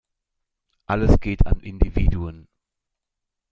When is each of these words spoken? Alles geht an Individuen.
Alles 0.87 1.19
geht 1.19 1.45
an 1.45 1.59
Individuen. 1.59 2.47